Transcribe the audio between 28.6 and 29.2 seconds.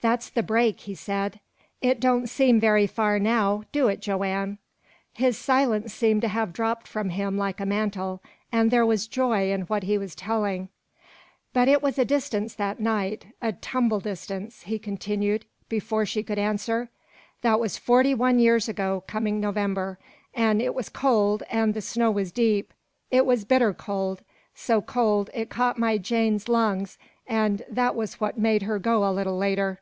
her go a